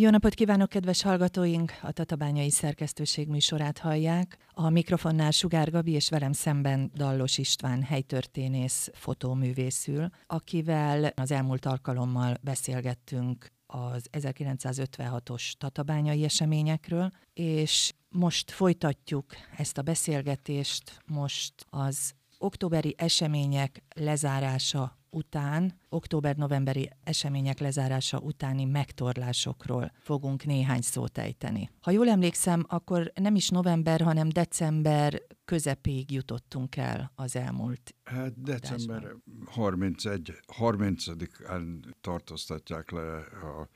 [0.00, 1.72] Jó napot kívánok, kedves hallgatóink!
[1.82, 4.38] A Tatabányai Szerkesztőség műsorát hallják.
[4.52, 12.36] A mikrofonnál Sugár Gabi és velem szemben Dallos István helytörténész fotóművészül, akivel az elmúlt alkalommal
[12.42, 19.26] beszélgettünk az 1956-os tatabányai eseményekről, és most folytatjuk
[19.56, 30.44] ezt a beszélgetést, most az októberi események lezárása után, október-novemberi események lezárása utáni megtorlásokról fogunk
[30.44, 31.70] néhány szót ejteni.
[31.80, 38.42] Ha jól emlékszem, akkor nem is november, hanem december közepéig jutottunk el az elmúlt Hát
[38.42, 39.14] december
[39.46, 43.68] 31, 30-án tartóztatják le a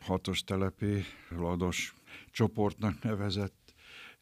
[0.00, 1.94] hatos telepi lados
[2.30, 3.59] csoportnak nevezett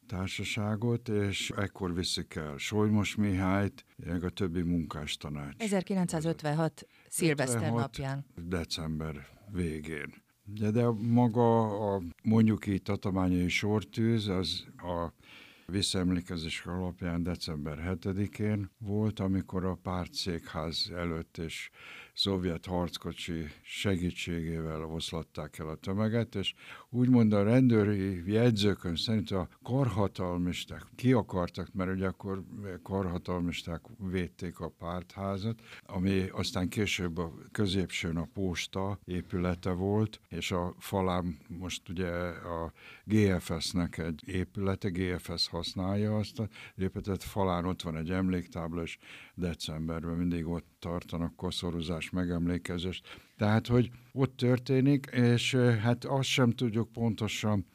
[0.09, 5.55] társaságot, és ekkor viszik el Solymos Mihályt, meg a többi munkástanács.
[5.59, 8.25] 1956 szilveszter napján.
[8.37, 10.15] December végén.
[10.45, 15.13] De, de maga a mondjuk így tatabányai sortűz, az a
[15.67, 21.71] visszaemlékezés alapján december 7-én volt, amikor a pártszékház előtt és
[22.19, 26.55] szovjet harckocsi segítségével oszlatták el a tömeget, és
[26.91, 32.45] úgymond a rendőri jegyzőkön szerint a karhatalmisták ki akartak, mert ugye akkor
[32.83, 40.75] karhatalmisták védték a pártházat, ami aztán később a középsőn a posta épülete volt, és a
[40.79, 42.73] falán most ugye a
[43.05, 48.99] GFS-nek egy épülete, GFS használja azt a épületet, falán ott van egy emléktábla, és
[49.39, 53.07] decemberben mindig ott tartanak koszorúzás megemlékezést.
[53.37, 57.67] Tehát, hogy ott történik, és hát azt sem tudjuk pontosan,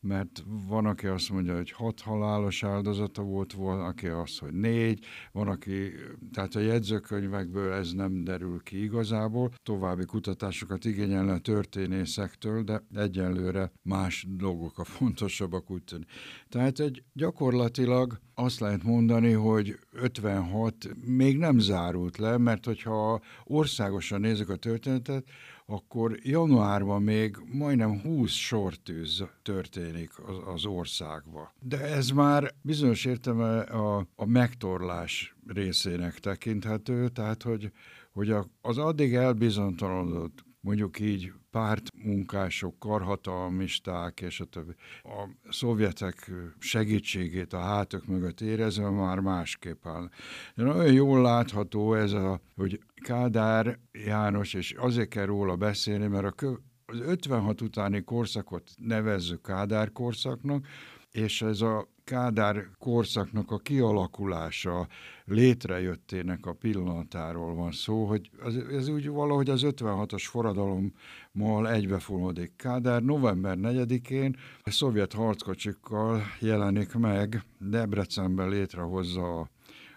[0.00, 5.04] mert van, aki azt mondja, hogy hat halálos áldozata volt, van, aki azt, hogy négy,
[5.32, 5.92] van, aki,
[6.32, 13.72] tehát a jegyzőkönyvekből ez nem derül ki igazából, további kutatásokat igényelne a történészektől, de egyenlőre
[13.82, 16.10] más dolgok a fontosabbak úgy tűnik.
[16.48, 20.74] Tehát egy gyakorlatilag azt lehet mondani, hogy 56
[21.06, 25.24] még nem zárult le, mert hogyha országosan nézzük a történetet,
[25.70, 31.52] akkor januárban még majdnem 20 sortűz történik az, az országba.
[31.60, 37.72] De ez már bizonyos értelme a, a megtorlás részének tekinthető, tehát hogy,
[38.12, 44.72] hogy az addig elbizonytalanodott mondjuk így pártmunkások, karhatalmisták és a többi.
[45.02, 50.08] A szovjetek segítségét a hátok mögött érezve már másképp áll.
[50.54, 56.24] De nagyon jól látható ez a, hogy Kádár János, és azért kell róla beszélni, mert
[56.24, 56.52] a kö,
[56.86, 60.66] az 56 utáni korszakot nevezzük Kádár korszaknak,
[61.10, 64.86] és ez a Kádár korszaknak a kialakulása,
[65.30, 72.52] létrejöttének a pillanatáról van szó, hogy az, ez úgy valahogy az 56-os forradalommal egybefonódik.
[72.56, 79.50] Kádár november 4-én a szovjet harckocsikkal jelenik meg, Debrecenben létrehozza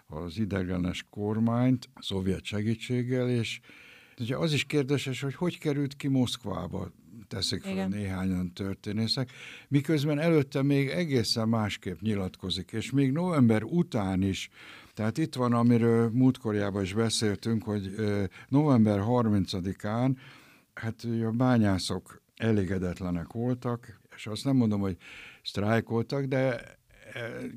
[0.08, 3.60] az idegenes kormányt szovjet segítséggel, és
[4.20, 6.92] Ugye az is kérdéses, hogy hogy került ki Moszkvába
[7.28, 7.90] teszik fel Igen.
[7.90, 9.32] néhányan történészek,
[9.68, 14.50] miközben előtte még egészen másképp nyilatkozik, és még november után is,
[14.94, 17.96] tehát itt van, amiről múltkorjában is beszéltünk, hogy
[18.48, 20.16] november 30-án
[20.74, 24.98] hát a bányászok elégedetlenek voltak, és azt nem mondom, hogy
[25.44, 26.62] sztrájkoltak, de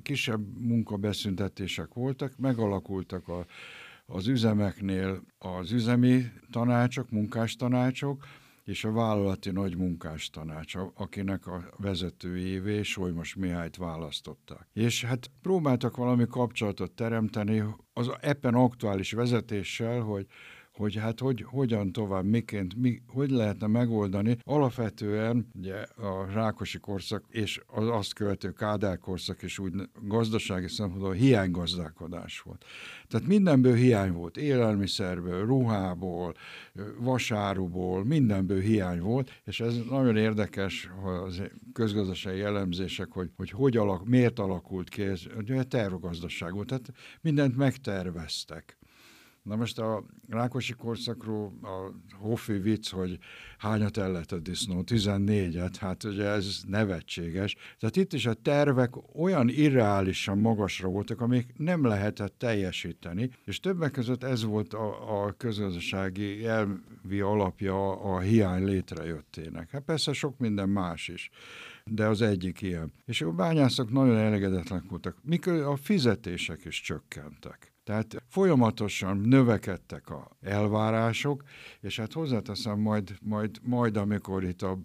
[0.02, 3.46] kisebb munkabeszüntetések voltak, megalakultak a,
[4.06, 8.24] az üzemeknél az üzemi tanácsok, munkástanácsok,
[8.66, 14.68] és a vállalati nagy munkástanács, akinek a vezetőjévé Solymos Mihályt választották.
[14.72, 20.26] És hát próbáltak valami kapcsolatot teremteni az ebben aktuális vezetéssel, hogy
[20.76, 24.36] hogy hát hogy, hogyan tovább, miként, mi, hogy lehetne megoldani.
[24.44, 29.72] Alapvetően ugye a Rákosi korszak és az azt követő Kádár korszak is úgy
[30.02, 32.64] gazdasági szempontból hiánygazdálkodás volt.
[33.08, 36.34] Tehát mindenből hiány volt, élelmiszerből, ruhából,
[36.98, 40.90] vasáruból, mindenből hiány volt, és ez nagyon érdekes
[41.24, 41.42] az
[41.72, 47.56] közgazdasági elemzések, hogy, hogy, hogy alak, miért alakult ki ez, ugye tervgazdaság volt, tehát mindent
[47.56, 48.78] megterveztek.
[49.46, 53.18] Na most a Rákosi korszakról a Hoffi vicc, hogy
[53.58, 54.82] hányat ellett a disznó?
[54.86, 57.56] 14-et, hát ugye ez nevetséges.
[57.78, 63.90] Tehát itt is a tervek olyan irreálisan magasra voltak, amik nem lehetett teljesíteni, és többek
[63.90, 69.70] között ez volt a, a közgazdasági elvi alapja a hiány létrejöttének.
[69.70, 71.30] Hát persze sok minden más is
[71.90, 72.92] de az egyik ilyen.
[73.04, 77.75] És a bányászok nagyon elégedetlenek voltak, mikor a fizetések is csökkentek.
[77.86, 81.42] Tehát folyamatosan növekedtek a elvárások,
[81.80, 84.78] és hát hozzáteszem majd, majd, majd amikor itt a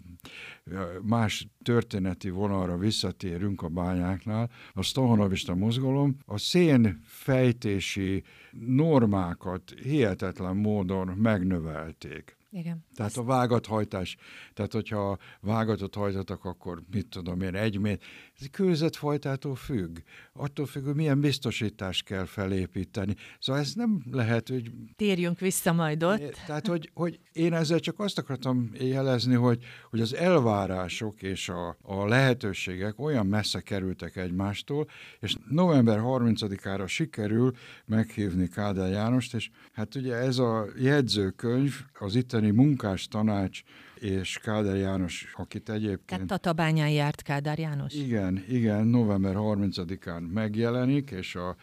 [1.02, 11.08] más történeti vonalra visszatérünk a bányáknál, a stohanovista mozgalom a szén fejtési normákat hihetetlen módon
[11.08, 12.41] megnövelték.
[12.54, 12.86] Igen.
[12.96, 14.18] Tehát a vágathajtás,
[14.54, 18.08] tehát hogyha vágatot hajtatok, akkor mit tudom én, egy méter.
[18.40, 19.98] Ez kőzetfajtától függ.
[20.34, 23.16] Attól függ, hogy milyen biztosítást kell felépíteni.
[23.40, 24.72] Szóval ez nem lehet, hogy...
[24.96, 26.42] Térjünk vissza majd ott.
[26.46, 31.78] Tehát, hogy, hogy én ezzel csak azt akartam jelezni, hogy, hogy az elvárások és a,
[31.82, 34.88] a lehetőségek olyan messze kerültek egymástól,
[35.20, 37.52] és november 30-ára sikerül
[37.86, 43.62] meghívni Kádár Jánost, és hát ugye ez a jegyzőkönyv, az itteni munkás tanács
[43.96, 46.06] és Kádár János, akit egyébként...
[46.06, 47.94] Tehát Tatabányán járt Kádár János?
[47.94, 51.56] Igen, igen, november 30-án megjelenik, és a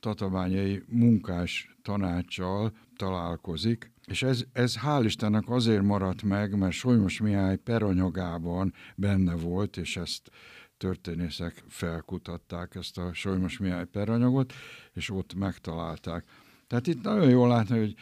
[0.00, 7.56] tatabányai munkás tanácssal találkozik, és ez, ez hál' Istennek azért maradt meg, mert Solymos Mihály
[7.56, 10.30] peranyagában benne volt, és ezt
[10.76, 14.52] történészek felkutatták ezt a Solymos Mihály peranyagot,
[14.92, 16.24] és ott megtalálták.
[16.66, 17.94] Tehát itt nagyon jól látni, hogy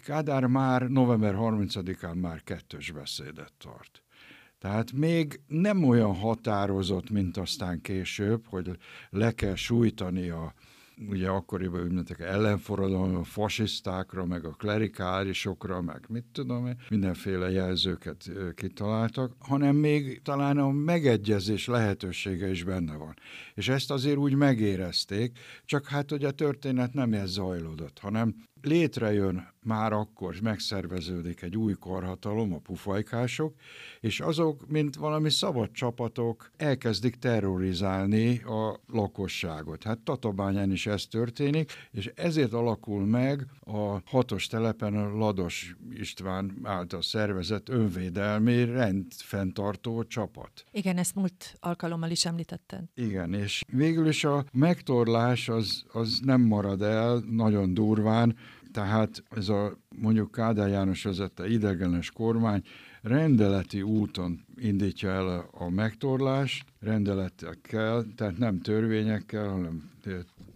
[0.00, 4.02] Kádár már november 30-án már kettős beszédet tart.
[4.58, 8.70] Tehát még nem olyan határozott, mint aztán később, hogy
[9.10, 10.54] le kell sújtani a,
[11.08, 18.30] ugye akkoriban ünnepek ellenforradalom, a fasisztákra, meg a klerikálisokra, meg mit tudom én, mindenféle jelzőket
[18.54, 23.14] kitaláltak, hanem még talán a megegyezés lehetősége is benne van.
[23.54, 29.52] És ezt azért úgy megérezték, csak hát hogy a történet nem ez zajlódott, hanem létrejön
[29.64, 33.54] már akkor, megszerveződik egy új korhatalom, a pufajkások,
[34.00, 39.82] és azok, mint valami szabad csapatok, elkezdik terrorizálni a lakosságot.
[39.82, 46.58] Hát Tatabányán is ez történik, és ezért alakul meg a hatos telepen a Lados István
[46.62, 50.64] által szervezett önvédelmi rendfenntartó csapat.
[50.70, 52.84] Igen, ezt múlt alkalommal is említetted.
[52.94, 58.36] Igen, és végül is a megtorlás az, az nem marad el nagyon durván,
[58.74, 62.62] tehát ez a mondjuk Kádár János vezette idegenes kormány
[63.02, 69.90] rendeleti úton indítja el a megtorlást, rendeletekkel, tehát nem törvényekkel, hanem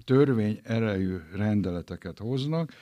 [0.05, 2.73] törvény erejű rendeleteket hoznak,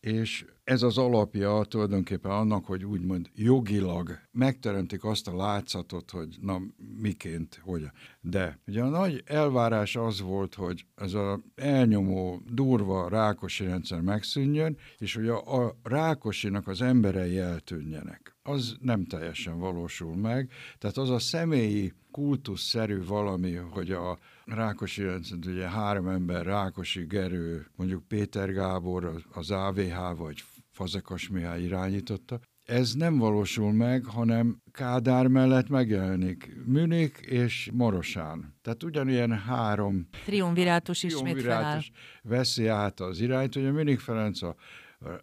[0.00, 6.60] és ez az alapja tulajdonképpen annak, hogy úgymond jogilag megteremtik azt a látszatot, hogy na
[7.00, 7.86] miként, hogy.
[8.20, 14.76] De ugye a nagy elvárás az volt, hogy ez a elnyomó, durva rákosi rendszer megszűnjön,
[14.98, 18.36] és hogy a, a rákosinak az emberei eltűnjenek.
[18.42, 25.46] Az nem teljesen valósul meg, tehát az a személyi kultuszszerű valami, hogy a Rákosi rendszert,
[25.46, 30.44] ugye három ember, Rákosi Gerő, mondjuk Péter Gábor, az AVH vagy
[30.80, 32.40] Fazekas Mihály irányította.
[32.64, 38.58] Ez nem valósul meg, hanem Kádár mellett megjelenik Münik és Marosán.
[38.62, 41.80] Tehát ugyanilyen három triumvirátus ismét feláll.
[42.22, 43.56] veszi át az irányt.
[43.56, 44.54] Ugye Münik Ferenc a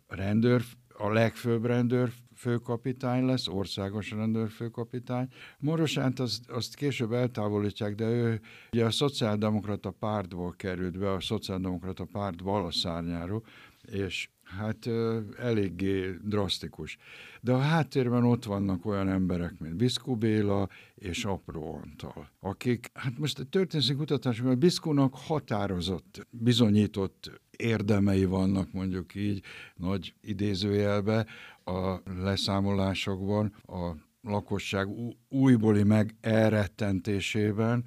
[0.07, 5.27] rendőr, a legfőbb rendőr főkapitány lesz, országos rendőrfőkapitány.
[5.59, 12.05] Morosánt azt, azt később eltávolítják, de ő ugye a szociáldemokrata pártból került be, a szociáldemokrata
[12.11, 13.43] párt balaszárnyáról,
[13.81, 14.89] és hát
[15.37, 16.97] eléggé drasztikus.
[17.41, 23.17] De a háttérben ott vannak olyan emberek, mint Biszkú Béla és Apró Antal, akik, hát
[23.17, 29.43] most a történeti kutatásokban Biszkúnak határozott, bizonyított érdemei vannak, mondjuk így,
[29.75, 31.25] nagy idézőjelbe
[31.63, 34.87] a leszámolásokban, a lakosság
[35.29, 37.85] újbóli meg elrettentésében,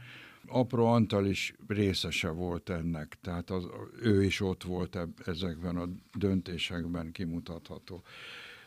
[0.53, 3.67] Apró Antal is részese volt ennek, tehát az,
[4.03, 5.89] ő is ott volt eb, ezekben a
[6.19, 8.03] döntésekben kimutatható.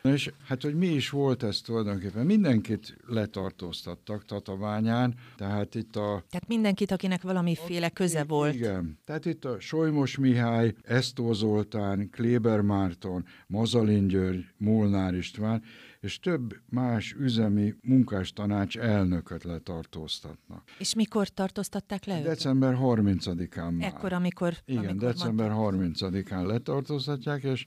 [0.03, 2.25] És hát, hogy mi is volt ez tulajdonképpen?
[2.25, 6.23] Mindenkit letartóztattak Tatabányán, tehát itt a...
[6.29, 8.53] Tehát mindenkit, akinek valamiféle köze volt.
[8.53, 15.63] Igen, tehát itt a Solymos Mihály, Esztó Zoltán, Kléber Márton, Mazalin György, Molnár István,
[16.03, 20.63] és több más üzemi munkástanács elnököt letartóztatnak.
[20.77, 22.27] És mikor tartóztatták le őket?
[22.27, 23.87] December 30-án már.
[23.87, 24.53] Ekkor, amikor...
[24.65, 27.65] Igen, amikor december 30-án letartóztatják, és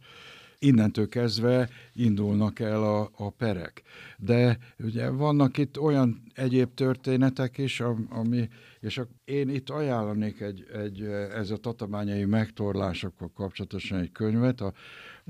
[0.58, 3.82] innentől kezdve indulnak el a, a perek.
[4.18, 8.48] De ugye vannak itt olyan egyéb történetek is, ami,
[8.80, 11.00] és a, én itt ajánlanék egy, egy,
[11.34, 14.72] ez a tatabányai megtorlásokkal kapcsolatosan egy könyvet, a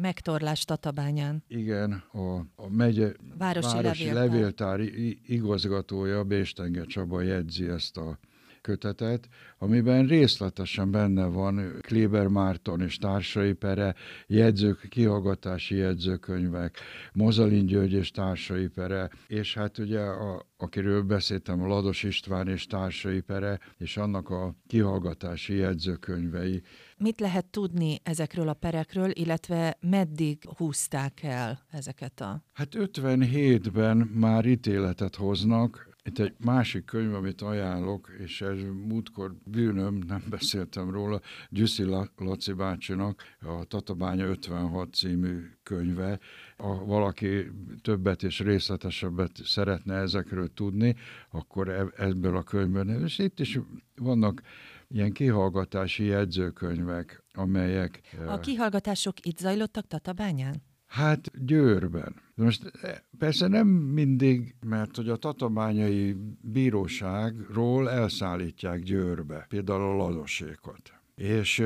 [0.00, 1.44] Megtorlás Tatabányán.
[1.48, 4.80] Igen, a, a megye Városi, Városi Levéltár, levéltár
[5.26, 8.18] igazgatója, Béstenge Csaba jegyzi ezt a
[8.66, 13.94] kötetet, amiben részletesen benne van Kléber Márton és társai pere,
[14.26, 16.78] jegyzők, kihallgatási jegyzőkönyvek,
[17.12, 22.66] Mozalin György és társai pere, és hát ugye a, akiről beszéltem, a Lados István és
[22.66, 26.62] társai pere, és annak a kihallgatási jegyzőkönyvei.
[26.96, 32.42] Mit lehet tudni ezekről a perekről, illetve meddig húzták el ezeket a...
[32.52, 39.98] Hát 57-ben már ítéletet hoznak, itt egy másik könyv, amit ajánlok, és ez múltkor bűnöm,
[40.06, 41.20] nem beszéltem róla,
[41.50, 41.84] Gyuszi
[42.16, 46.18] Laci bácsinak a Tatabánya 56 című könyve.
[46.56, 47.50] Ha valaki
[47.82, 50.96] többet és részletesebbet szeretne ezekről tudni,
[51.30, 53.04] akkor e-, ebből a könyvből.
[53.04, 53.58] És itt is
[53.96, 54.42] vannak
[54.88, 58.00] ilyen kihallgatási jegyzőkönyvek, amelyek...
[58.26, 60.62] A kihallgatások itt zajlottak Tatabányán?
[60.86, 62.14] Hát Győrben.
[62.34, 70.92] Most e, persze nem mindig, mert hogy a tatabányai bíróságról elszállítják Győrbe, például a ladosékot.
[71.14, 71.62] És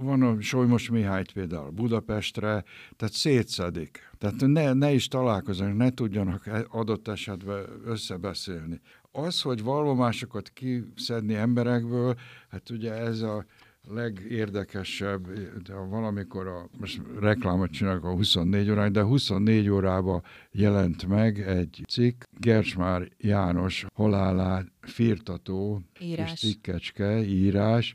[0.00, 2.64] van a Solymos Mihályt például Budapestre,
[2.96, 4.10] tehát szétszedik.
[4.18, 8.80] Tehát ne, ne is találkozzanak, ne tudjanak e, adott esetben összebeszélni.
[9.12, 12.14] Az, hogy vallomásokat kiszedni emberekből,
[12.48, 13.44] hát ugye ez a
[13.92, 15.26] legérdekesebb,
[15.62, 21.84] de valamikor a, most reklámot csinálok a 24 órán, de 24 órába jelent meg egy
[21.88, 26.32] cikk, Gersmár János halálát firtató írás.
[26.32, 27.94] és cikkecske, írás,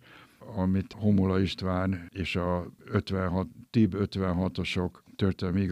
[0.56, 5.70] amit Homula István és a 56, TIB 56-osok történelmi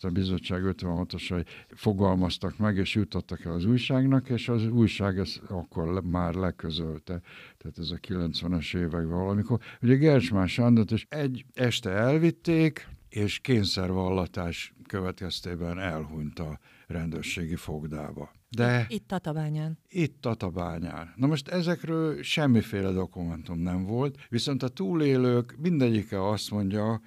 [0.00, 6.02] a bizottság 56-osai fogalmaztak meg, és jutottak el az újságnak, és az újság ezt akkor
[6.02, 7.20] már leközölte,
[7.58, 9.60] tehát ez a 90-es években valamikor.
[9.82, 18.30] Ugye Gercsmán Sándort is egy este elvitték, és kényszervallatás következtében elhunyt a rendőrségi fogdába.
[18.48, 19.78] De itt Tatabányán.
[19.88, 21.12] Itt Tatabányán.
[21.16, 27.00] Na most ezekről semmiféle dokumentum nem volt, viszont a túlélők mindegyike azt mondja,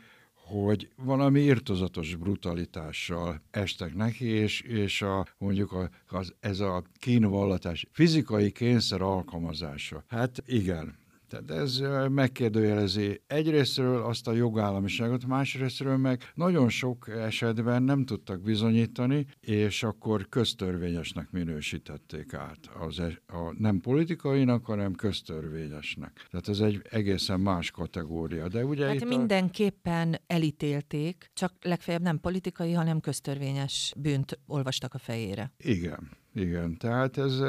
[0.49, 7.87] hogy valami irtozatos brutalitással estek neki, és, és a, mondjuk a, az, ez a kínvallatás
[7.91, 10.03] fizikai kényszer alkalmazása.
[10.07, 10.98] Hát igen,
[11.29, 19.25] tehát ez megkérdőjelezi egyrésztről azt a jogállamiságot, másrésztről meg nagyon sok esetben nem tudtak bizonyítani,
[19.39, 22.57] és akkor köztörvényesnek minősítették át.
[22.79, 26.27] Az, e, a, nem politikainak, hanem köztörvényesnek.
[26.29, 28.47] Tehát ez egy egészen más kategória.
[28.47, 30.17] De ugye hát itt mindenképpen a...
[30.27, 35.51] elítélték, csak legfeljebb nem politikai, hanem köztörvényes bűnt olvastak a fejére.
[35.57, 36.77] Igen, igen.
[36.77, 37.41] Tehát ez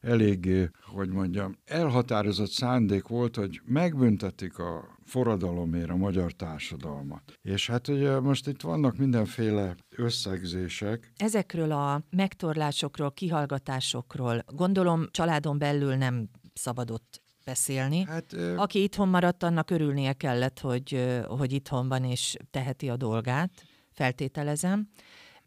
[0.00, 7.22] eléggé, hogy mondjam, elhatározott szándék volt, hogy megbüntetik a forradalomért a magyar társadalmat.
[7.42, 11.12] És hát ugye most itt vannak mindenféle összegzések.
[11.16, 18.04] Ezekről a megtorlásokról, kihallgatásokról gondolom családon belül nem szabadott beszélni.
[18.04, 23.50] Hát, Aki itthon maradt, annak örülnie kellett, hogy, hogy itthon van és teheti a dolgát,
[23.92, 24.88] feltételezem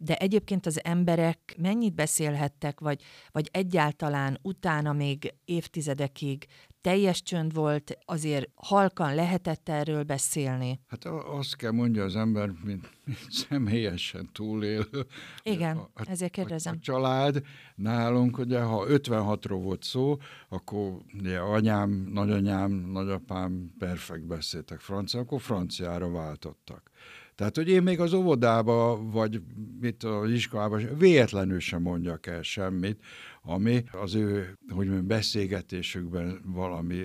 [0.04, 6.46] de egyébként az emberek mennyit beszélhettek, vagy, vagy egyáltalán utána még évtizedekig
[6.82, 10.80] teljes csönd volt, azért halkan lehetett erről beszélni?
[10.88, 15.06] Hát azt kell mondja az ember, mint, mint személyesen túlélő.
[15.44, 16.74] Igen, a, a, ezért kérdezem.
[16.74, 17.42] A, a család
[17.76, 20.18] nálunk, ugye, ha 56-ról volt szó,
[20.50, 26.92] akkor ugye, anyám, nagyanyám, nagyapám perfekt beszéltek francia, akkor franciára váltottak.
[27.36, 29.42] Tehát, hogy én még az óvodába, vagy
[29.80, 33.00] mit az iskolában véletlenül sem mondjak el semmit,
[33.42, 37.02] ami az ő, hogy mondjam, beszélgetésükben valami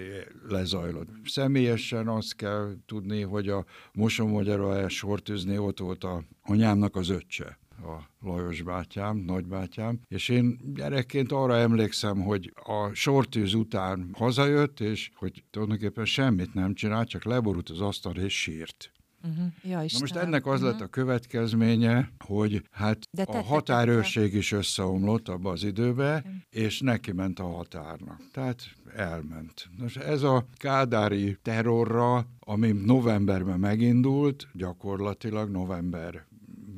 [0.48, 1.08] lezajlott.
[1.24, 8.26] Személyesen azt kell tudni, hogy a Mosonmagyaróhelyes sortűzni ott volt a anyámnak az öccse a
[8.26, 15.44] Lajos bátyám, nagybátyám, és én gyerekként arra emlékszem, hogy a sortűz után hazajött, és hogy
[15.50, 18.92] tulajdonképpen semmit nem csinált, csak leborult az asztal és sírt.
[19.24, 19.46] Uh-huh.
[19.62, 20.70] Ja, Na most ennek az uh-huh.
[20.70, 26.32] lett a következménye, hogy hát De a határőrség is összeomlott abba az időbe, okay.
[26.50, 28.20] és neki ment a határnak.
[28.32, 28.62] Tehát
[28.96, 29.68] elment.
[29.78, 36.26] Most ez a kádári terrorra, ami novemberben megindult, gyakorlatilag november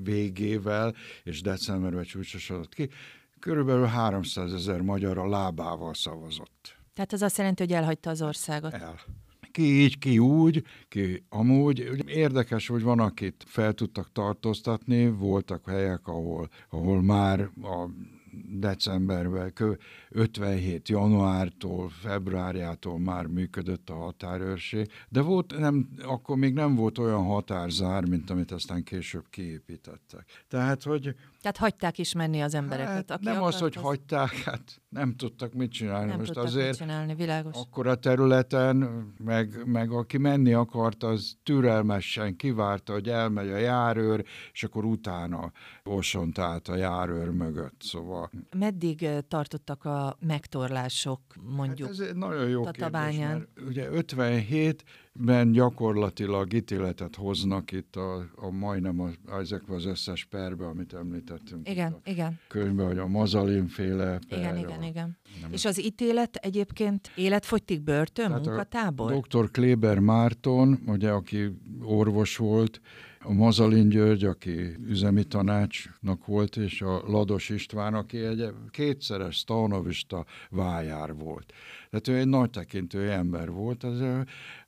[0.03, 2.89] végével, és decemberben csúcsosodott ki,
[3.39, 6.79] körülbelül 300 ezer magyar a lábával szavazott.
[6.95, 8.73] Tehát az azt jelenti, hogy elhagyta az országot.
[8.75, 9.01] El
[9.51, 12.05] ki így, ki úgy, ki amúgy.
[12.07, 17.89] Érdekes, hogy van, akit fel tudtak tartóztatni, voltak helyek, ahol, ahol már a
[18.59, 19.53] decemberben,
[20.13, 27.25] 57 januártól, februárjától már működött a határőrség, de volt, nem, akkor még nem volt olyan
[27.25, 30.25] határzár, mint amit aztán később kiépítettek.
[30.49, 32.95] Tehát, hogy tehát hagyták is menni az embereket.
[32.95, 33.83] Hát, aki nem akart, az, hogy az...
[33.83, 36.09] hagyták, hát nem tudtak mit csinálni.
[36.09, 37.57] Nem Most azért mit csinálni, világos.
[37.57, 38.77] Akkor a területen,
[39.19, 45.53] meg, meg aki menni akart, az türelmesen kivárta, hogy elmegy a járőr, és akkor utána
[45.85, 47.81] osont át a járőr mögött.
[47.81, 48.31] Szóval...
[48.57, 51.21] Meddig eh, tartottak a megtorlások,
[51.57, 51.89] mondjuk?
[51.89, 58.17] Hát ez egy nagyon jó kérdés, mert ugye 57 ben gyakorlatilag ítéletet hoznak itt a,
[58.35, 61.69] a majdnem a, ezekben az összes perbe, amit említettünk.
[61.69, 62.39] Igen, a igen.
[62.49, 64.39] Könyvben, hogy a Mazalin féle per.
[64.39, 65.19] Igen, igen, igen.
[65.41, 69.21] Nem És az ítélet egyébként életfogytig börtön, Tehát munkatábor?
[69.21, 69.51] Dr.
[69.51, 71.53] Kléber Márton, ugye, aki
[71.83, 72.81] orvos volt,
[73.25, 80.25] a Mazalin György, aki üzemi tanácsnak volt, és a Lados István, aki egy kétszeres stanovista
[80.51, 81.53] vájár volt.
[81.91, 84.03] Tehát ő egy nagy tekintő ember volt, az,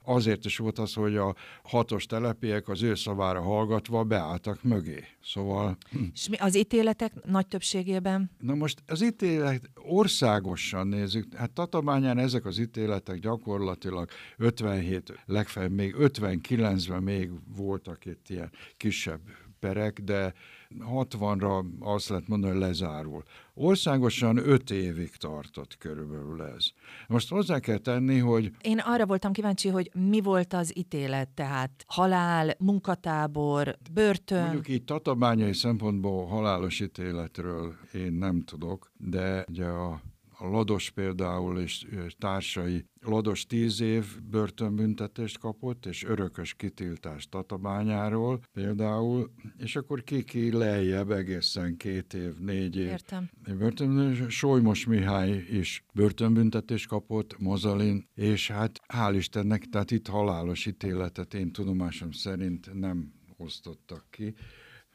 [0.05, 5.05] azért is volt az, hogy a hatos telepiek az ő szavára hallgatva beálltak mögé.
[5.25, 5.76] Szóval...
[6.12, 8.31] És mi az ítéletek nagy többségében?
[8.38, 15.95] Na most az ítélet országosan nézzük, hát Tatabányán ezek az ítéletek gyakorlatilag 57, legfeljebb még
[15.99, 19.21] 59-ben még voltak itt ilyen kisebb
[19.59, 20.33] perek, de
[20.81, 23.23] 60-ra azt lehet mondani, hogy lezárul.
[23.55, 26.67] Országosan 5 évig tartott körülbelül ez.
[27.09, 28.50] Most hozzá kell tenni, hogy...
[28.61, 34.43] Én arra voltam kíváncsi, hogy mi volt az ítélet, tehát halál, munkatábor, börtön...
[34.43, 40.00] Mondjuk így tatabányai szempontból halálos ítéletről én nem tudok, de ugye a
[40.42, 41.87] a Lados például és
[42.18, 51.11] társai, Lados tíz év börtönbüntetést kapott, és örökös kitiltást Tatabányáról például, és akkor kiki lejjebb
[51.11, 52.88] egészen két év, négy év.
[52.88, 53.30] Értem.
[53.58, 61.34] Börtön, Solymos Mihály is börtönbüntetést kapott, Mozalin, és hát hál' Istennek, tehát itt halálos ítéletet
[61.34, 64.34] én tudomásom szerint nem osztottak ki.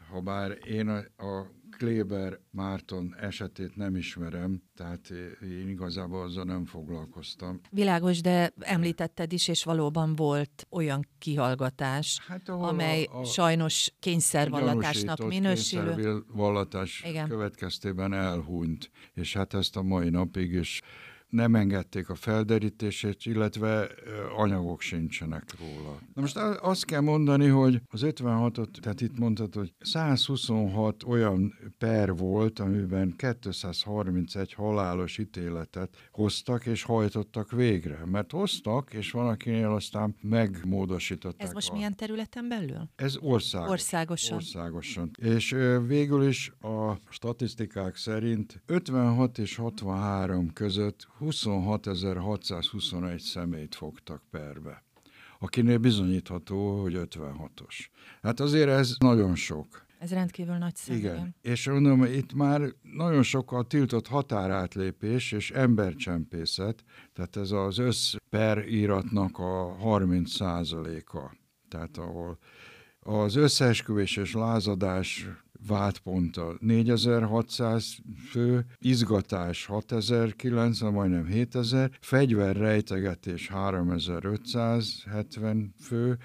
[0.09, 5.09] Habár én a, a Kléber Márton esetét nem ismerem, tehát
[5.41, 7.59] én igazából azzal nem foglalkoztam.
[7.71, 15.27] Világos, de említetted is, és valóban volt olyan kihallgatás, hát, amely a, a sajnos kényszervallatásnak
[15.27, 15.95] minősülő.
[15.95, 20.81] Kényszervallatás következtében elhunyt, és hát ezt a mai napig is
[21.29, 23.87] nem engedték a felderítését, illetve
[24.35, 25.99] anyagok sincsenek róla.
[26.13, 32.15] Na most azt kell mondani, hogy az 56-ot, tehát itt mondtad, hogy 126 olyan per
[32.15, 38.05] volt, amiben 231 halálos ítéletet hoztak és hajtottak végre.
[38.05, 41.47] Mert hoztak, és van, akinél aztán megmódosították.
[41.47, 41.73] Ez most a...
[41.73, 42.89] milyen területen belül?
[42.95, 43.69] Ez országos.
[43.69, 44.35] Országosan.
[44.35, 45.11] Országosan.
[45.21, 45.55] És
[45.87, 54.83] végül is a statisztikák szerint 56 és 63 között 26.621 személyt fogtak perbe,
[55.39, 57.85] akinél bizonyítható, hogy 56-os.
[58.21, 59.85] Hát azért ez nagyon sok.
[59.99, 60.97] Ez rendkívül nagy szám.
[60.97, 61.15] Igen.
[61.15, 61.35] igen.
[61.41, 68.15] És mondom, itt már nagyon sok a tiltott határátlépés és embercsempészet, tehát ez az össz
[68.29, 71.35] per íratnak a 30 százaléka.
[71.67, 72.37] Tehát ahol
[72.99, 75.27] az összeesküvés és lázadás
[75.67, 77.97] vádponttal 4600
[78.29, 86.17] fő, izgatás 6090, majdnem 7000, fegyverrejtegetés 3570 fő,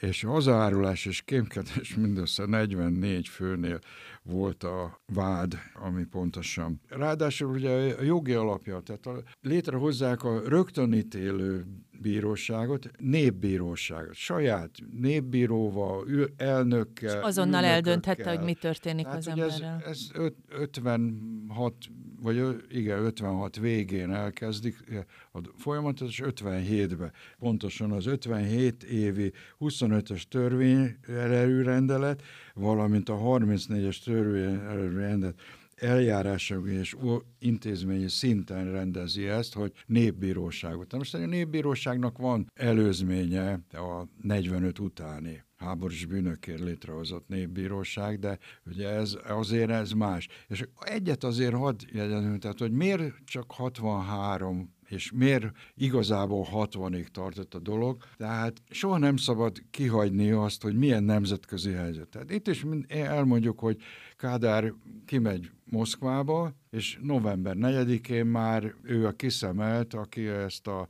[0.00, 3.78] és hazaárulás és kémkedés mindössze 44 főnél
[4.22, 6.80] volt a vád, ami pontosan.
[6.88, 11.66] Ráadásul ugye a jogi alapja, tehát a, létrehozzák a rögtönítélő
[12.02, 16.06] bíróságot, népbíróságot, saját népbíróval,
[16.36, 17.16] elnökkel.
[17.16, 19.82] És azonnal eldönthette, hogy mi történik Tehát, az emberrel.
[19.86, 21.74] Ez, ez 56,
[22.20, 27.12] vagy igen, 56 végén elkezdik a folyamatot, és 57-ben.
[27.38, 32.22] Pontosan az 57 évi 25-ös törvényrendelet,
[32.54, 35.40] valamint a 34-es törvényrendelet
[35.80, 36.96] eljárásogi és
[37.38, 40.96] intézményi szinten rendezi ezt, hogy népbíróságot.
[40.96, 49.16] Most a népbíróságnak van előzménye a 45 utáni háborús bűnökért létrehozott népbíróság, de ugye ez,
[49.26, 50.28] azért ez más.
[50.48, 57.54] És egyet azért hadd jegyezni, tehát hogy miért csak 63 és miért igazából 60-ig tartott
[57.54, 58.02] a dolog.
[58.16, 62.08] Tehát soha nem szabad kihagyni azt, hogy milyen nemzetközi helyzet.
[62.08, 63.76] Tehát itt is elmondjuk, hogy
[64.16, 64.72] Kádár
[65.04, 70.88] kimegy Moszkvába, és november 4-én már ő a kiszemelt, aki ezt a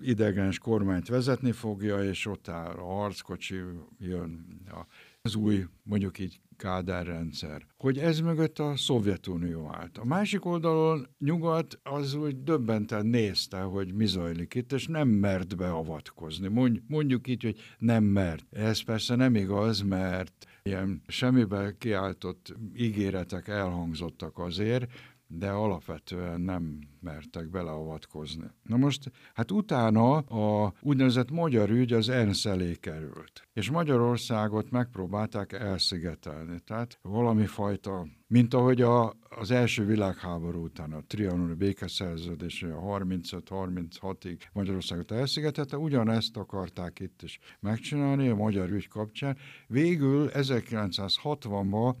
[0.00, 3.56] idegens kormányt vezetni fogja, és ott áll a harckocsi,
[3.98, 4.86] jön a
[5.26, 9.98] az új, mondjuk így Kádár rendszer, hogy ez mögött a Szovjetunió állt.
[9.98, 15.56] A másik oldalon nyugat az úgy döbbenten nézte, hogy mi zajlik itt, és nem mert
[15.56, 16.48] beavatkozni.
[16.86, 18.46] Mondjuk így, hogy nem mert.
[18.50, 24.90] Ez persze nem igaz, mert ilyen semmibe kiáltott ígéretek elhangzottak azért,
[25.28, 28.50] de alapvetően nem mertek beleavatkozni.
[28.62, 35.52] Na most, hát utána a úgynevezett magyar ügy az ENSZ elé került, és Magyarországot megpróbálták
[35.52, 42.66] elszigetelni, tehát valami fajta, mint ahogy a, az első világháború után a trianoni békeszerződés, a
[42.66, 49.36] 35-36-ig Magyarországot elszigetelte, ugyanezt akarták itt is megcsinálni a magyar ügy kapcsán.
[49.66, 51.94] Végül 1960-ban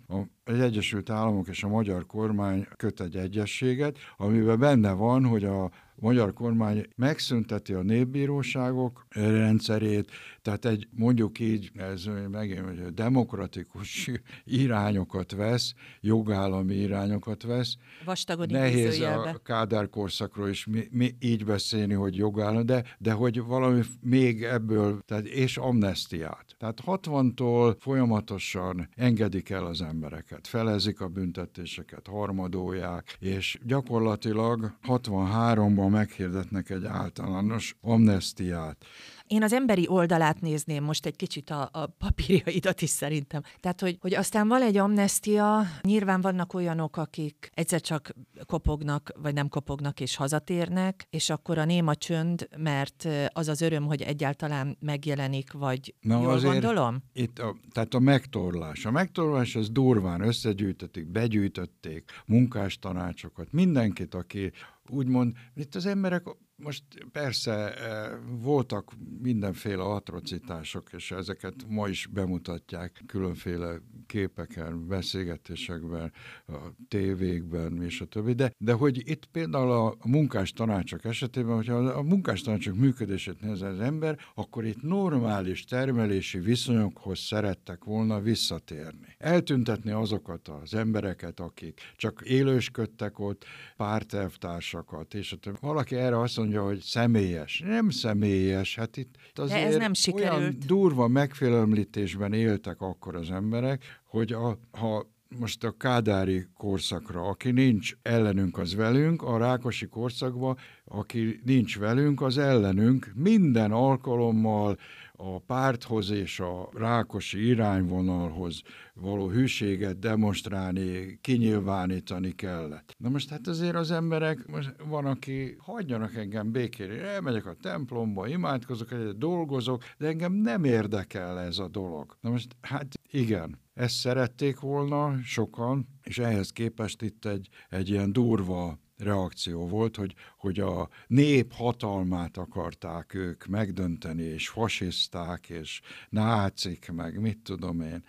[0.44, 5.70] az Egyesült Államok és a magyar kormány köt egy egyességet, amiben benne van, hogy a
[5.96, 10.10] magyar kormány megszünteti a népbíróságok rendszerét,
[10.42, 14.10] tehát egy mondjuk így, ez megint hogy demokratikus
[14.44, 17.76] irányokat vesz, jogállami irányokat vesz.
[18.04, 23.42] Vastagon Nehéz a Kádár korszakról is mi, mi így beszélni, hogy jogállami, de, de hogy
[23.42, 26.54] valami még ebből, tehát és amnestiát.
[26.58, 36.70] Tehát 60-tól folyamatosan engedik el az embereket, felezik a büntetéseket, harmadolják, és gyakorlatilag 63-ban meghirdetnek
[36.70, 38.84] egy általános amnestiát.
[39.26, 43.42] Én az emberi oldalát nézném most egy kicsit a, a papírjaidat is szerintem.
[43.60, 48.14] Tehát, hogy, hogy aztán van egy amnestia, nyilván vannak olyanok, akik egyszer csak
[48.46, 53.86] kopognak, vagy nem kopognak és hazatérnek, és akkor a néma csönd, mert az az öröm,
[53.86, 57.02] hogy egyáltalán megjelenik, vagy Na jól gondolom?
[57.12, 58.84] Itt a, tehát a megtorlás.
[58.84, 64.52] A megtorlás az durván összegyűjtötték, begyűjtötték munkástanácsokat, mindenkit, aki
[64.88, 66.22] úgymond, itt az emberek
[66.56, 68.92] most persze eh, voltak
[69.22, 76.12] mindenféle atrocitások, és ezeket ma is bemutatják különféle képeken, beszélgetésekben,
[76.46, 76.56] a
[76.88, 78.32] tévékben, és a többi.
[78.32, 83.62] De, de hogy itt például a munkás tanácsok esetében, hogyha a munkás tanácsok működését néz
[83.62, 89.14] az ember, akkor itt normális termelési viszonyokhoz szerettek volna visszatérni.
[89.18, 93.44] Eltüntetni azokat az embereket, akik csak élősködtek ott,
[93.76, 95.56] pártelvtársakat, és a többi.
[95.60, 97.62] Valaki erre azt mondja, hogy személyes.
[97.66, 100.38] Nem személyes, hát itt azért De ez nem sikerült.
[100.38, 105.06] olyan durva megfélemlítésben éltek akkor az emberek, hogy a, ha
[105.38, 112.22] most a kádári korszakra, aki nincs ellenünk, az velünk, a rákosi korszakban, aki nincs velünk,
[112.22, 114.78] az ellenünk, minden alkalommal
[115.16, 118.62] a párthoz és a rákosi irányvonalhoz
[118.94, 122.94] való hűséget demonstrálni, kinyilvánítani kellett.
[122.98, 128.28] Na most hát azért az emberek, most van, aki hagyjanak engem békére, elmegyek a templomba,
[128.28, 132.16] imádkozok, egyet dolgozok, de engem nem érdekel ez a dolog.
[132.20, 138.12] Na most hát igen, ezt szerették volna sokan, és ehhez képest itt egy, egy ilyen
[138.12, 146.90] durva reakció volt, hogy, hogy a nép hatalmát akarták ők megdönteni, és fasiszták, és nácik,
[146.92, 148.04] meg mit tudom én.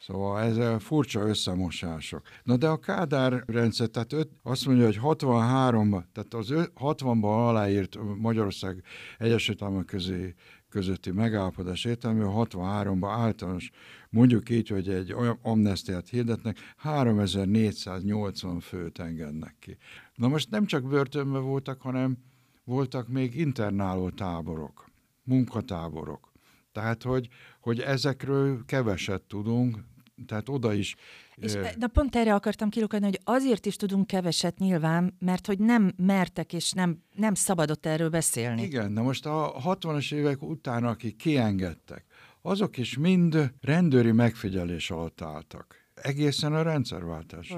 [0.00, 2.22] Szóval ez furcsa összemosások.
[2.42, 7.98] Na de a Kádár rendszer, tehát öt, azt mondja, hogy 63 tehát az 60-ban aláírt
[8.16, 8.82] Magyarország
[9.18, 10.34] Egyesült Államok közé
[10.76, 13.70] közötti megállapodás értelmű 63-ban általános,
[14.10, 19.76] mondjuk így, hogy egy olyan amnestiát hirdetnek, 3480 főt engednek ki.
[20.14, 22.16] Na most nem csak börtönben voltak, hanem
[22.64, 24.90] voltak még internáló táborok,
[25.22, 26.32] munkatáborok.
[26.72, 27.28] Tehát, hogy,
[27.60, 29.78] hogy ezekről keveset tudunk,
[30.26, 30.94] tehát oda is...
[31.34, 35.58] És, eh, na pont erre akartam kilukadni, hogy azért is tudunk keveset nyilván, mert hogy
[35.58, 38.62] nem mertek és nem, nem szabadott erről beszélni.
[38.62, 42.04] Igen, de most a 60-as évek után, akik kiengedtek,
[42.42, 47.48] azok is mind rendőri megfigyelés alatt álltak egészen a rendszerváltás.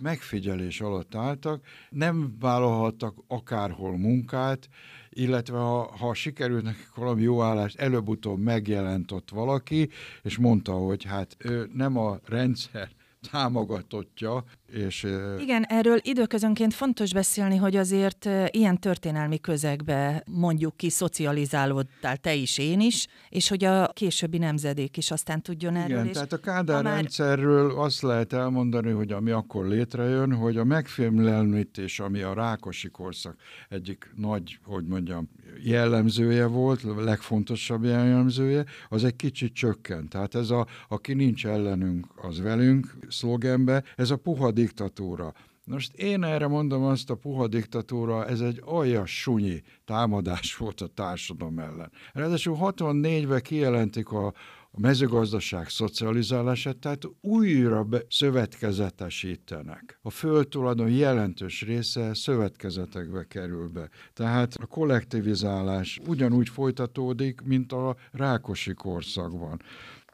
[0.00, 4.68] Megfigyelés alatt álltak, nem vállalhattak akárhol munkát,
[5.10, 9.88] illetve ha, ha sikerült nekik valami jó állást, előbb-utóbb megjelent ott valaki,
[10.22, 12.90] és mondta, hogy hát ő nem a rendszer
[13.30, 14.44] támogatottja,
[14.74, 15.06] és,
[15.38, 22.58] Igen, erről időközönként fontos beszélni, hogy azért ilyen történelmi közegbe mondjuk ki szocializálódtál te is,
[22.58, 26.00] én is, és hogy a későbbi nemzedék is aztán tudjon erről.
[26.00, 26.94] Igen, tehát a Kádár már...
[26.94, 33.36] rendszerről azt lehet elmondani, hogy ami akkor létrejön, hogy a megfélemlítés, ami a Rákosi korszak
[33.68, 35.28] egyik nagy, hogy mondjam,
[35.62, 40.08] jellemzője volt, legfontosabb jellemzője, az egy kicsit csökkent.
[40.08, 45.32] Tehát ez a, aki nincs ellenünk, az velünk szlogenbe, ez a puha diktatúra.
[45.64, 50.86] Most én erre mondom azt, a puha diktatúra, ez egy olyan sunyi támadás volt a
[50.86, 51.92] társadalom ellen.
[52.12, 54.26] Ráadásul 64-ben kijelentik a,
[54.70, 59.98] a mezőgazdaság szocializálását, tehát újra be, szövetkezetesítenek.
[60.02, 63.88] A földtulajdon jelentős része szövetkezetekbe kerül be.
[64.12, 69.60] Tehát a kollektivizálás ugyanúgy folytatódik, mint a Rákosi korszakban.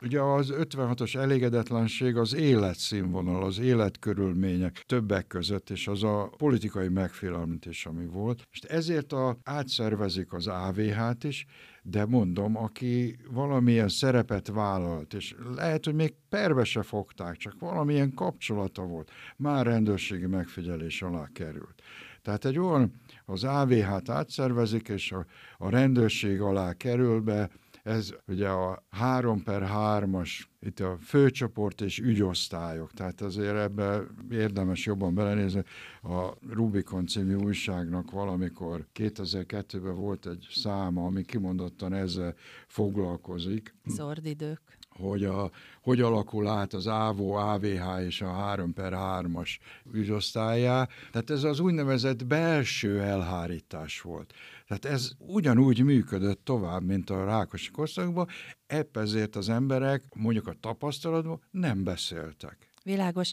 [0.03, 7.87] Ugye az 56-os elégedetlenség az életszínvonal, az életkörülmények többek között, és az a politikai megfélemlítés,
[7.87, 8.47] ami volt.
[8.51, 11.47] És ezért a, átszervezik az AVH-t is,
[11.83, 18.15] de mondom, aki valamilyen szerepet vállalt, és lehet, hogy még perbe se fogták, csak valamilyen
[18.15, 21.83] kapcsolata volt, már rendőrségi megfigyelés alá került.
[22.23, 22.93] Tehát egy olyan,
[23.25, 25.27] az AVH-t átszervezik, és a,
[25.59, 27.51] a rendőrség alá kerül be,
[27.91, 34.87] ez ugye a 3 per 3-as, itt a főcsoport és ügyosztályok, tehát azért ebbe érdemes
[34.87, 35.63] jobban belenézni.
[36.03, 42.35] A Rubikon című újságnak valamikor 2002-ben volt egy száma, ami kimondottan ezzel
[42.67, 43.75] foglalkozik.
[43.85, 44.61] Zordidők
[45.01, 45.51] hogy, a,
[45.83, 49.51] hogy alakul át az AVO, AVH és a 3 per 3-as
[49.93, 50.89] ügyosztályá.
[51.13, 54.35] Tehát ez az úgynevezett belső elhárítás volt.
[54.71, 58.29] Tehát ez ugyanúgy működött tovább, mint a Rákosi korszakban,
[58.67, 62.71] epp ezért az emberek mondjuk a tapasztalatban nem beszéltek.
[62.83, 63.33] Világos.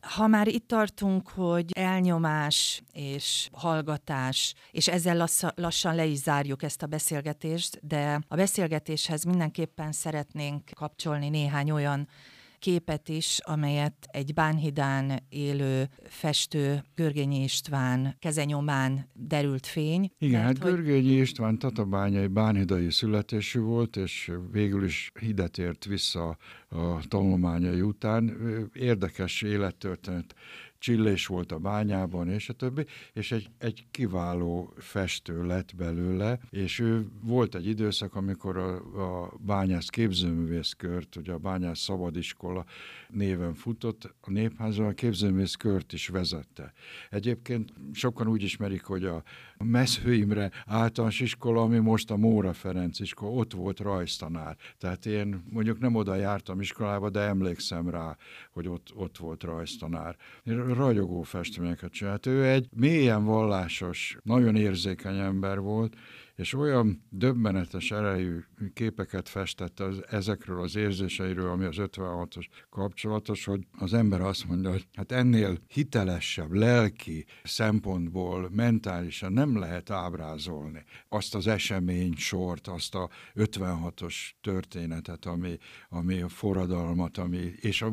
[0.00, 6.82] Ha már itt tartunk, hogy elnyomás és hallgatás, és ezzel lassan le is zárjuk ezt
[6.82, 12.08] a beszélgetést, de a beszélgetéshez mindenképpen szeretnénk kapcsolni néhány olyan
[12.62, 20.10] képet is, amelyet egy Bánhidán élő festő Görgényi István kezenyomán derült fény.
[20.18, 20.72] Igen, mert, hát hogy...
[20.72, 26.36] Görgényi István tatabányai bánhidai születésű volt, és végül is hidet ért vissza
[26.68, 28.36] a tanulmányai után.
[28.72, 30.34] Érdekes élettörténet
[30.82, 36.78] csillés volt a bányában, és a többi, és egy, egy kiváló festő lett belőle, és
[36.78, 38.74] ő volt egy időszak, amikor a,
[39.22, 42.64] a bányász képzőművészkört, ugye a bányász szabadiskola
[43.12, 46.72] néven futott, a népházban a képzőművészkört is vezette.
[47.10, 49.22] Egyébként sokan úgy ismerik, hogy a
[49.58, 54.56] Mesző Imre általános iskola, ami most a Móra Ferenc iskola, ott volt rajztanár.
[54.78, 58.16] Tehát én mondjuk nem oda jártam iskolába, de emlékszem rá,
[58.50, 60.16] hogy ott, ott volt rajztanár.
[60.74, 62.26] Ragyogó festményeket csinált.
[62.26, 65.96] Ő egy mélyen vallásos, nagyon érzékeny ember volt,
[66.36, 68.38] és olyan döbbenetes erejű
[68.74, 74.70] képeket festett az, ezekről az érzéseiről, ami az 56-os kapcsolatos, hogy az ember azt mondja,
[74.70, 82.94] hogy hát ennél hitelesebb lelki szempontból, mentálisan nem lehet ábrázolni azt az esemény sort, azt
[82.94, 87.92] a 56-os történetet, ami, ami a forradalmat, ami, és a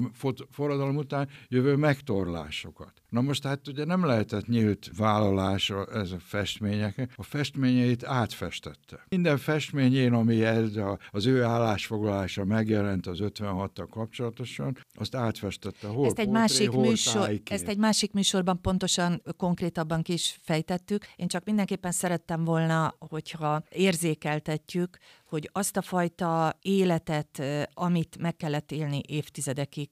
[0.50, 2.94] forradalom után jövő megtorlásokat.
[3.10, 9.06] Na most hát ugye nem lehetett nyílt vállalás ez a festmények, a festményeit átfestette.
[9.10, 15.88] Minden festményén, ami ez a, az ő állásfoglalása megjelent az 56-tal kapcsolatosan, azt átfestette.
[15.88, 21.06] Hol ezt egy, másik műsor, ezt egy másik műsorban pontosan, konkrétabban is fejtettük.
[21.16, 27.44] Én csak mindenképpen szerettem volna, hogyha érzékeltetjük, hogy azt a fajta életet,
[27.74, 29.90] amit meg kellett élni évtizedekig,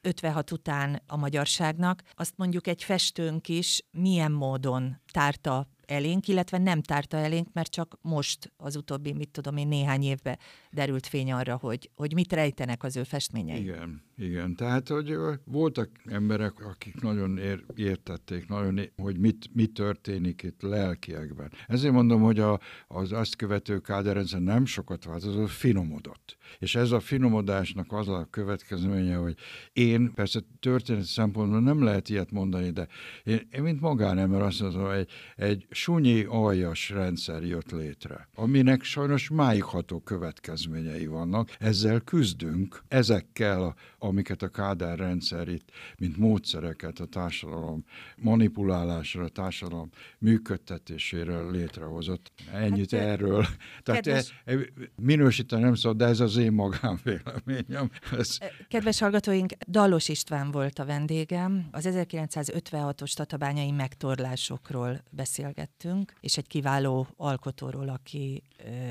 [0.00, 6.82] 56 után a magyarságnak, azt mondjuk egy festőnk is milyen módon tárta elénk, illetve nem
[6.82, 10.38] tárta elénk, mert csak most az utóbbi, mit tudom én, néhány évben
[10.70, 13.60] derült fény arra, hogy, hogy mit rejtenek az ő festményei.
[13.60, 14.54] Igen, igen.
[14.54, 21.52] Tehát, hogy voltak emberek, akik nagyon ér, értették, nagyon, hogy mit, mit történik itt lelkiekben.
[21.66, 26.36] Ezért mondom, hogy a, az azt követő káderrendszer nem sokat változott, finomodott.
[26.58, 29.36] És ez a finomodásnak az a következménye, hogy
[29.72, 32.86] én, persze történet szempontból nem lehet ilyet mondani, de
[33.24, 39.28] én, én mint magánember azt mondom, egy, egy sunyi aljas rendszer jött létre, aminek sajnos
[39.28, 41.56] máigható következményei vannak.
[41.58, 47.84] Ezzel küzdünk, ezekkel, amiket a Kádár rendszer itt, mint módszereket a társadalom
[48.16, 52.32] manipulálásra, a társadalom működtetésére létrehozott.
[52.52, 53.46] Ennyit hát, erről.
[53.82, 54.42] Tehát kedves...
[54.44, 54.54] e,
[54.96, 57.90] minősíteni nem szól, de ez az én magánvéleményem.
[58.18, 58.38] Ez...
[58.68, 61.68] Kedves hallgatóink, Dallos István volt a vendégem.
[61.70, 68.42] Az 1956-os tatabányai megtorlásokról beszélget beszélgettünk, és egy kiváló alkotóról, aki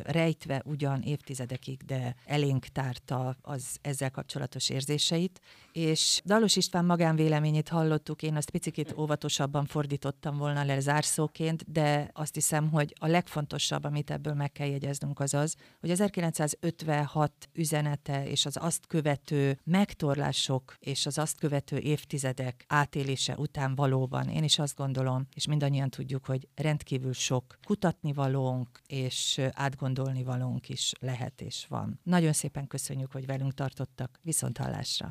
[0.04, 5.39] rejtve ugyan évtizedekig, de elénk tárta az ezzel kapcsolatos érzéseit,
[5.72, 12.34] és Dalos István magánvéleményét hallottuk, én azt picit óvatosabban fordítottam volna le zárszóként, de azt
[12.34, 18.46] hiszem, hogy a legfontosabb, amit ebből meg kell jegyeznünk az az, hogy 1956 üzenete és
[18.46, 24.76] az azt követő megtorlások és az azt követő évtizedek átélése után valóban, én is azt
[24.76, 31.99] gondolom, és mindannyian tudjuk, hogy rendkívül sok kutatnivalónk és átgondolnivalónk is lehet és van.
[32.03, 34.19] Nagyon szépen köszönjük, hogy velünk tartottak.
[34.21, 35.08] Viszont hallásra!